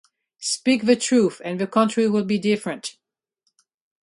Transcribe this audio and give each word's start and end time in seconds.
Speak 0.39 0.87
the 0.87 0.95
truth 0.95 1.39
and 1.45 1.59
the 1.61 1.67
country 1.67 2.09
will 2.09 2.23
be 2.23 2.39
different. 2.39 2.95